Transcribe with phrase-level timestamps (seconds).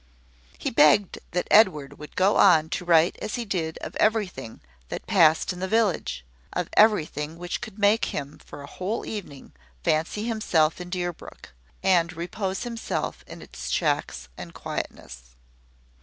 [0.57, 5.05] He begged that Edward would go on to write as he did of everything that
[5.05, 9.53] passed in the village of everything which could make him for a whole evening
[9.83, 11.53] fancy himself in Deerbrook,
[11.83, 15.35] and repose himself in its shacks and quietness.